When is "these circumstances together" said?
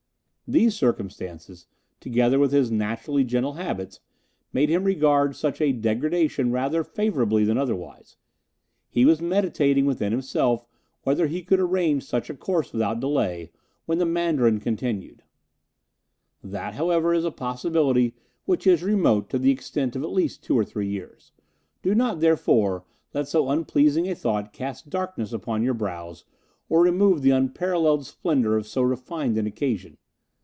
0.57-2.37